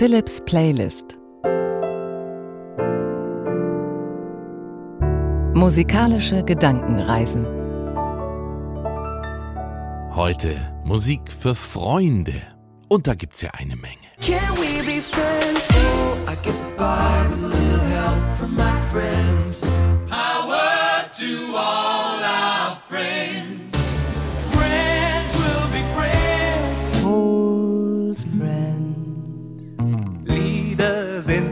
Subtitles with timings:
[0.00, 1.18] Philips Playlist
[5.52, 7.44] Musikalische Gedankenreisen
[10.14, 12.40] Heute Musik für Freunde.
[12.88, 14.08] Und da gibt's ja eine Menge.
[14.22, 15.68] Can we be friends?
[15.70, 19.62] Oh, I get by with a little help from my friends.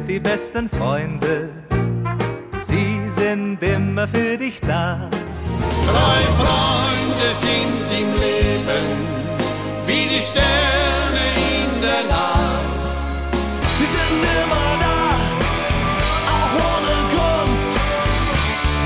[0.08, 1.50] Die besten Freunde.
[2.66, 5.10] Sie sind immer für dich da.
[5.90, 8.86] Zwei Freunde sind im Leben
[9.86, 12.82] wie die Sterne in der Nacht.
[13.78, 15.00] Wir sind immer da,
[16.36, 17.62] auch ohne Grund,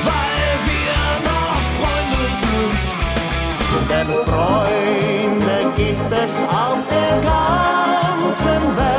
[0.09, 2.83] weil wir noch Freunde sind.
[3.91, 8.92] Denn Freunde gibt es auf der ganzen Welt.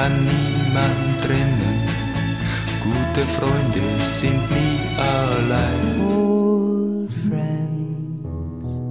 [0.00, 1.86] Kann niemand trennen.
[2.82, 6.00] Gute Freunde sind nie allein.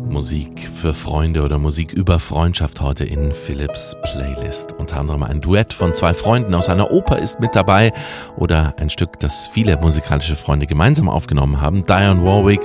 [0.08, 4.74] Musik für Freunde oder Musik über Freundschaft heute in Philips Playlist.
[4.74, 7.94] Unter anderem ein Duett von zwei Freunden aus einer Oper ist mit dabei
[8.36, 11.86] oder ein Stück, das viele musikalische Freunde gemeinsam aufgenommen haben.
[11.86, 12.62] Diane Warwick,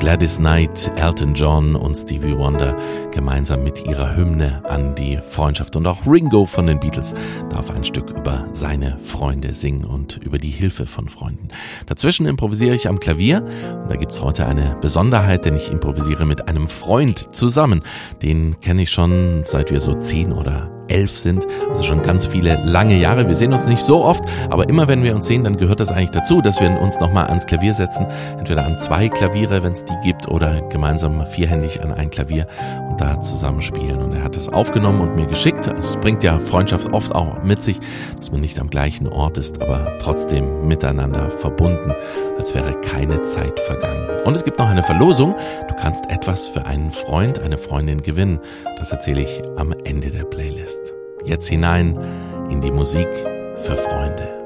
[0.00, 2.74] Gladys Knight, Elton John und Stevie Wonder
[3.12, 5.76] gemeinsam mit ihrer Hymne an die Freundschaft.
[5.76, 7.14] Und auch Ringo von den Beatles
[7.50, 11.48] darf ein Stück über seine Freunde singen und über die Hilfe von Freunden.
[11.84, 13.44] Dazwischen improvisiere ich am Klavier
[13.82, 17.82] und da gibt's heute eine Besonderheit, denn ich improvisiere mit einem Freund zusammen.
[18.22, 22.60] Den kenne ich schon seit wir so zehn oder elf sind, also schon ganz viele
[22.64, 23.28] lange Jahre.
[23.28, 25.92] Wir sehen uns nicht so oft, aber immer wenn wir uns sehen, dann gehört das
[25.92, 28.06] eigentlich dazu, dass wir uns nochmal ans Klavier setzen,
[28.38, 32.46] entweder an zwei Klaviere, wenn es die gibt, oder gemeinsam vierhändig an ein Klavier
[32.88, 34.02] und da zusammen spielen.
[34.02, 35.66] Und er hat es aufgenommen und mir geschickt.
[35.66, 37.80] Es bringt ja Freundschaft oft auch mit sich,
[38.16, 41.92] dass man nicht am gleichen Ort ist, aber trotzdem miteinander verbunden,
[42.36, 44.08] als wäre keine Zeit vergangen.
[44.24, 45.34] Und es gibt noch eine Verlosung.
[45.68, 48.40] Du kannst etwas für einen Freund, eine Freundin gewinnen.
[48.76, 50.79] Das erzähle ich am Ende der Playlist
[51.24, 51.98] jetzt hinein
[52.50, 53.08] in die Musik
[53.62, 54.39] für Freunde.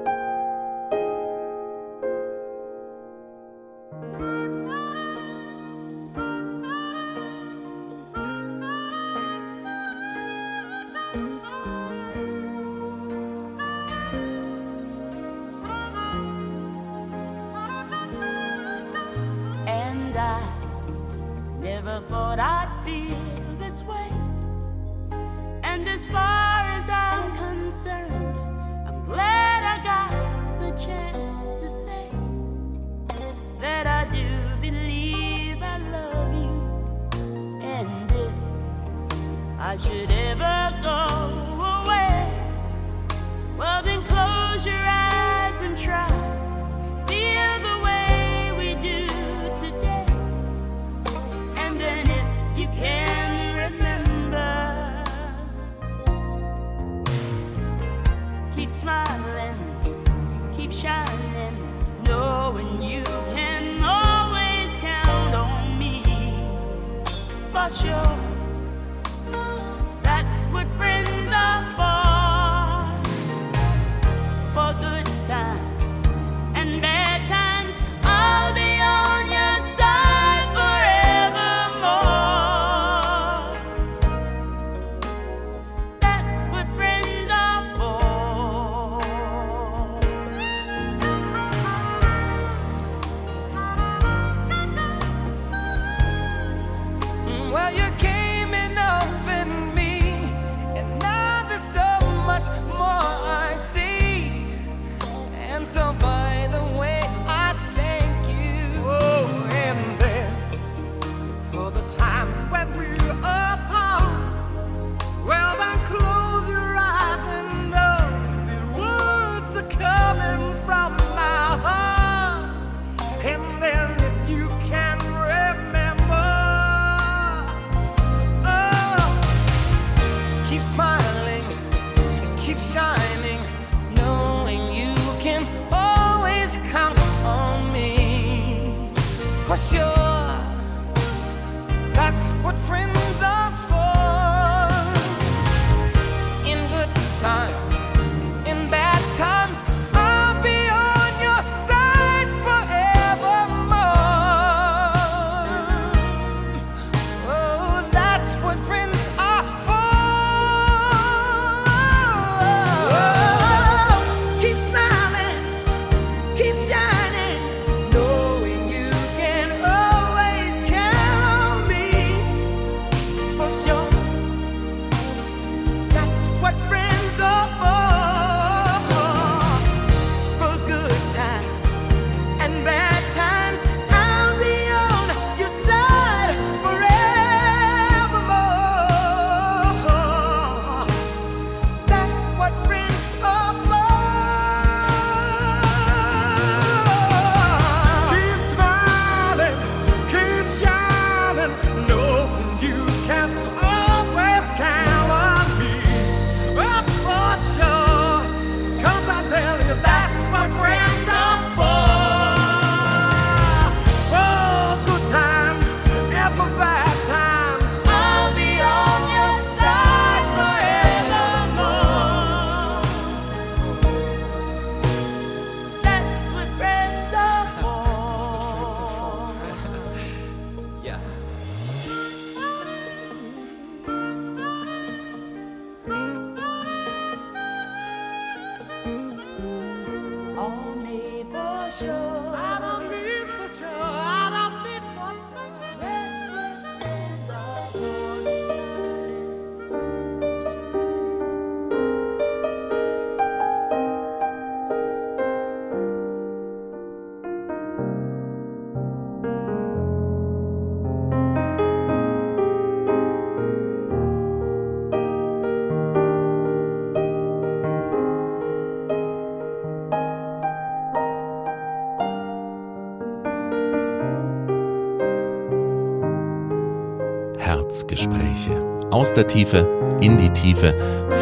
[278.95, 279.67] Aus der Tiefe
[280.01, 280.73] in die Tiefe.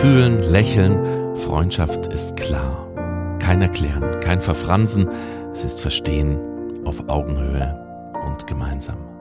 [0.02, 1.34] Fühlen, lächeln.
[1.36, 2.86] Freundschaft ist klar.
[3.38, 5.08] Kein Erklären, kein Verfransen.
[5.54, 6.38] Es ist Verstehen
[6.84, 7.74] auf Augenhöhe
[8.26, 9.11] und gemeinsam.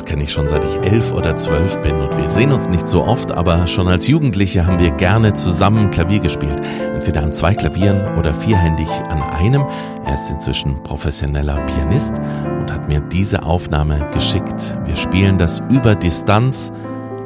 [0.00, 2.88] Götz kenne ich schon seit ich elf oder zwölf bin und wir sehen uns nicht
[2.88, 6.60] so oft, aber schon als Jugendliche haben wir gerne zusammen Klavier gespielt.
[6.94, 9.64] Entweder an zwei Klavieren oder vierhändig an einem.
[10.04, 12.18] Er ist inzwischen professioneller Pianist
[12.60, 14.74] und hat mir diese Aufnahme geschickt.
[14.84, 16.72] Wir spielen das über Distanz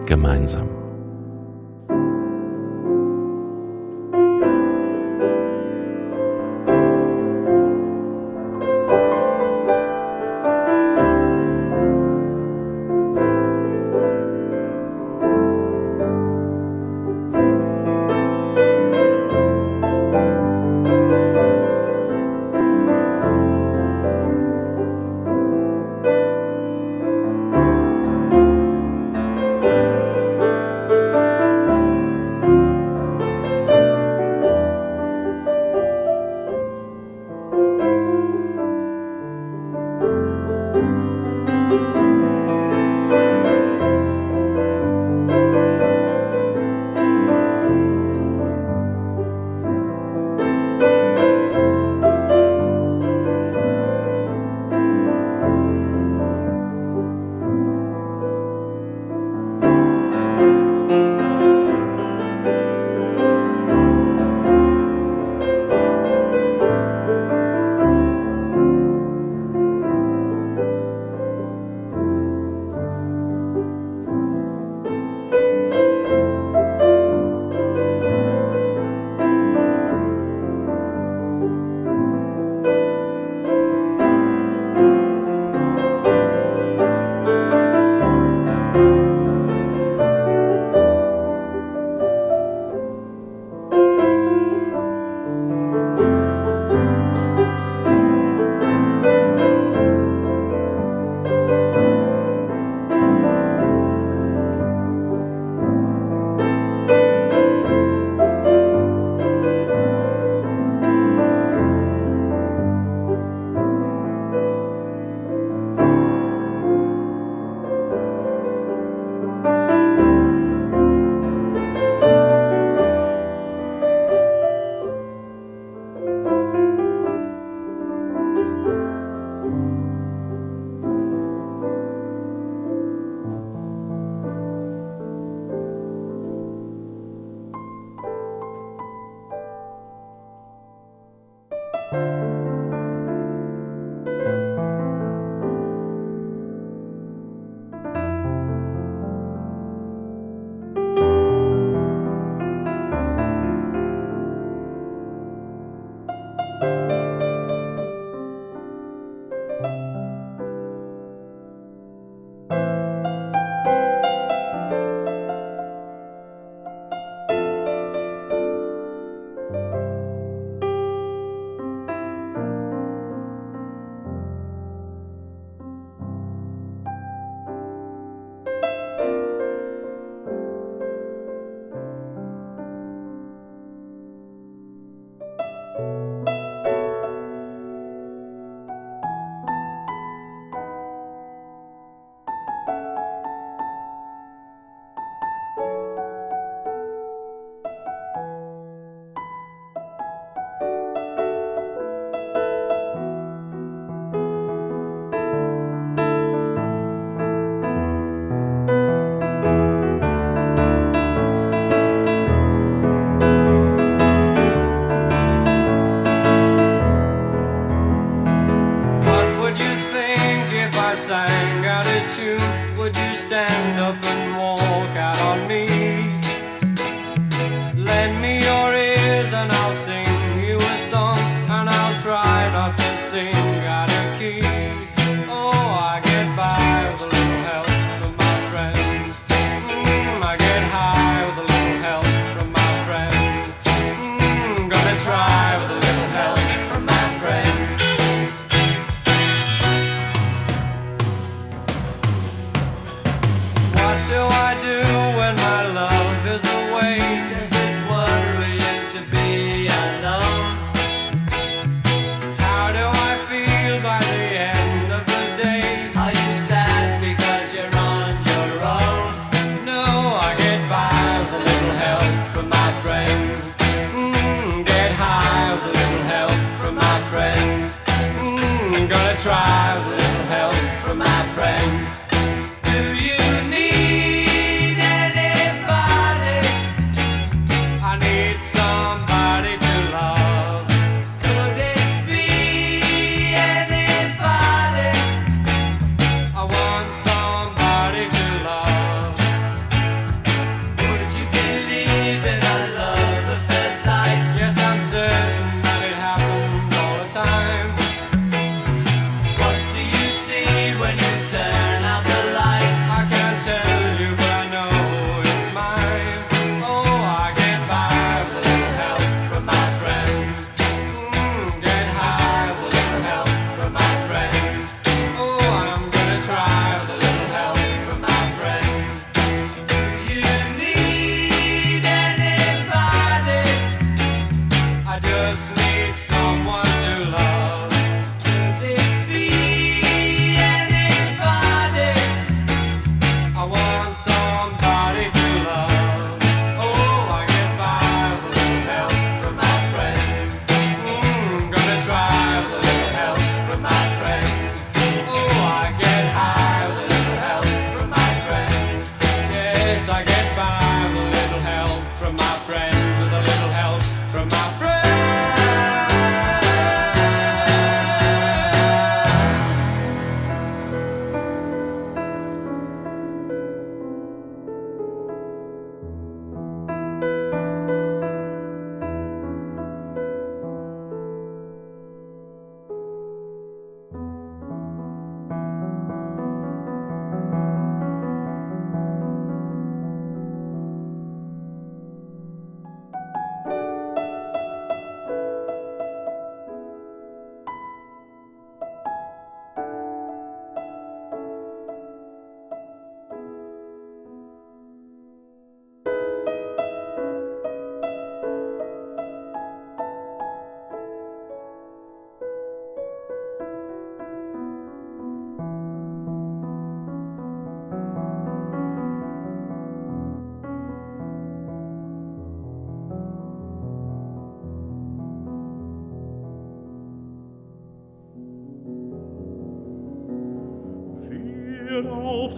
[0.07, 0.74] gemeinsam.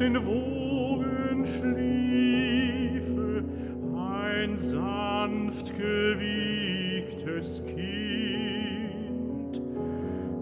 [0.07, 3.45] Den Wogen schliefe,
[3.97, 5.77] ein sanft
[7.65, 9.61] Kind,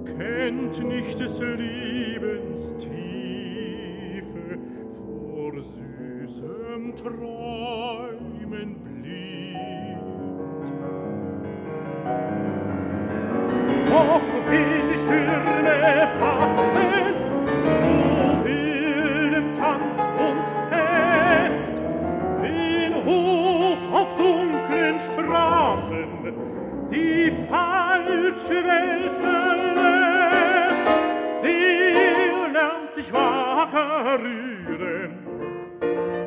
[0.04, 4.58] kennt nicht des Lebens Tiefe,
[4.92, 10.68] vor süßem Träumen blind.
[13.88, 16.73] Doch wenn die Stürme fassen,
[26.90, 30.88] die falsche Welt verlässt,
[31.42, 35.18] der lernt sich wacker rühren,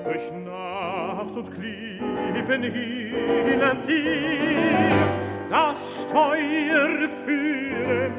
[0.03, 8.13] durch Nacht und Klippen hier lernt ihr das Steuer führen.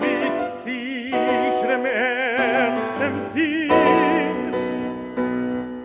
[0.00, 3.70] Mit sicherem ernstem Sinn.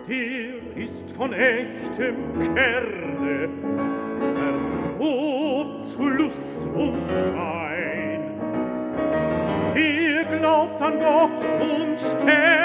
[0.08, 3.71] Der ist von echtem Kerne
[5.02, 8.40] erprobt zu Lust und Pein.
[9.74, 12.61] Der glaubt an Gott und Sterne,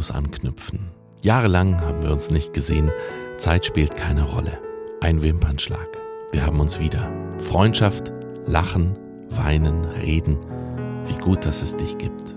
[0.00, 0.88] Nahtlos anknüpfen.
[1.20, 2.90] Jahrelang haben wir uns nicht gesehen.
[3.36, 4.58] Zeit spielt keine Rolle.
[5.02, 5.88] Ein Wimpernschlag.
[6.32, 7.10] Wir haben uns wieder.
[7.38, 8.10] Freundschaft,
[8.46, 10.38] Lachen, Weinen, Reden.
[11.06, 12.34] Wie gut, dass es dich gibt.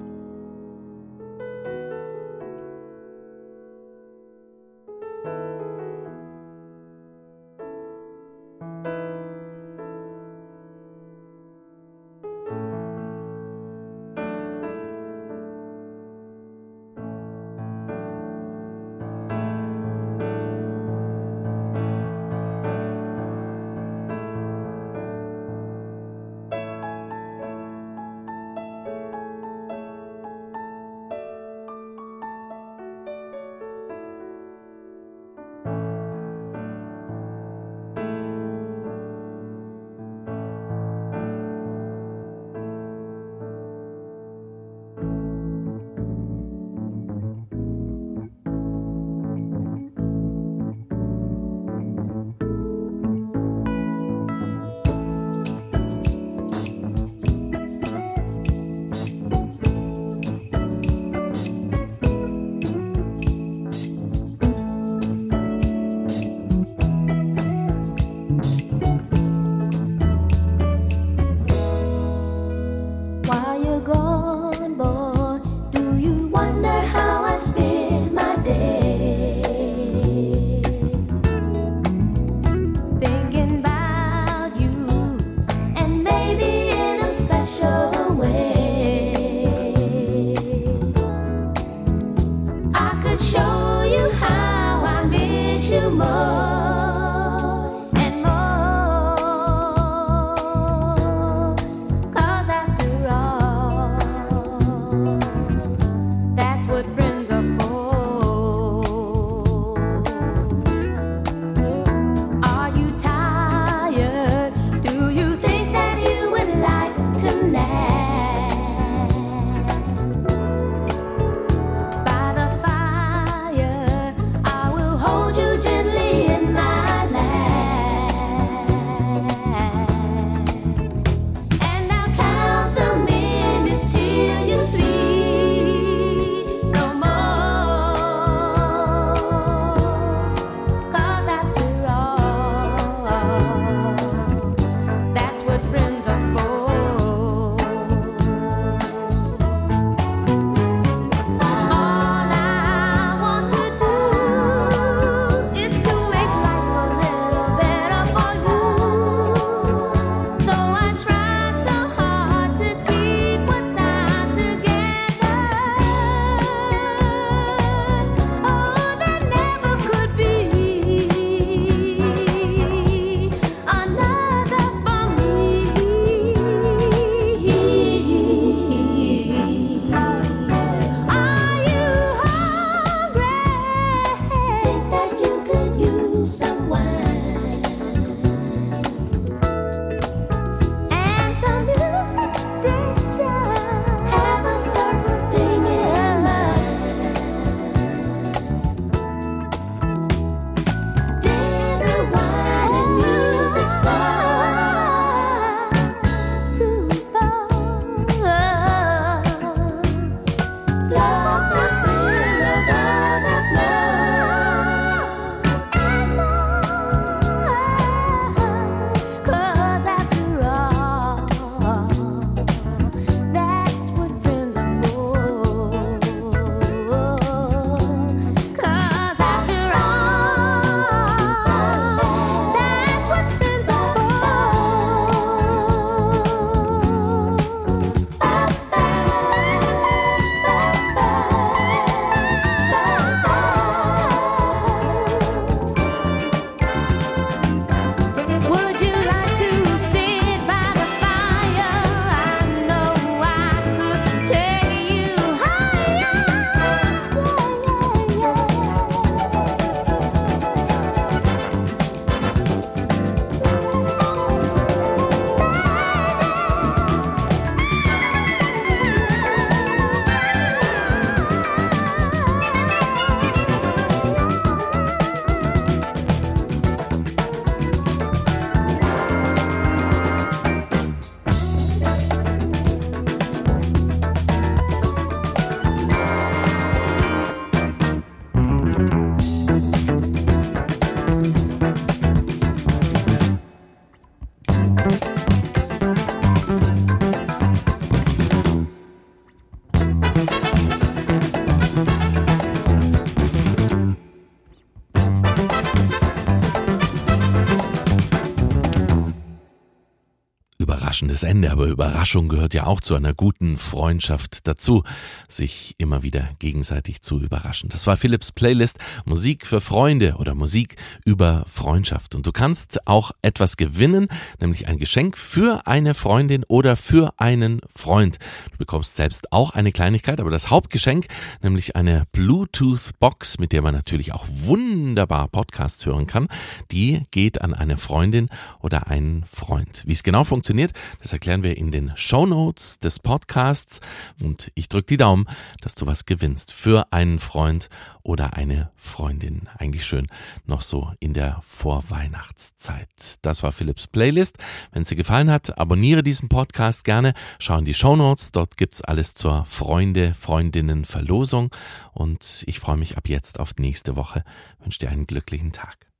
[311.03, 314.83] Überraschendes Ende, aber Überraschung gehört ja auch zu einer guten Freundschaft dazu,
[315.27, 317.69] sich immer wieder gegenseitig zu überraschen.
[317.69, 322.15] Das war Philips Playlist Musik für Freunde oder Musik über Freundschaft.
[322.15, 324.07] Und du kannst auch etwas gewinnen,
[324.39, 328.17] nämlich ein Geschenk für eine Freundin oder für einen Freund.
[328.51, 331.07] Du bekommst selbst auch eine Kleinigkeit, aber das Hauptgeschenk,
[331.41, 336.29] nämlich eine Bluetooth-Box, mit der man natürlich auch wunderbar Podcasts hören kann,
[336.71, 338.29] die geht an eine Freundin
[338.61, 339.83] oder einen Freund.
[339.85, 343.79] Wie es genau funktioniert, das erklären wir in den Show Notes des Podcasts
[344.21, 345.25] und ich drücke die Daumen,
[345.61, 347.69] dass du was gewinnst für einen Freund
[348.03, 349.49] oder eine Freundin.
[349.57, 350.07] Eigentlich schön
[350.45, 352.89] noch so in der Vorweihnachtszeit.
[353.21, 354.37] Das war Philips Playlist.
[354.71, 357.13] Wenn es dir gefallen hat, abonniere diesen Podcast gerne.
[357.39, 358.31] Schau in die Show Notes.
[358.31, 361.53] Dort gibt's alles zur Freunde, Freundinnen Verlosung.
[361.93, 364.23] Und ich freue mich ab jetzt auf nächste Woche.
[364.59, 365.92] wünsche dir einen glücklichen Tag.